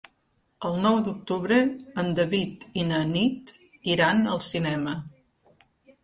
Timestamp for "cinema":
4.47-4.95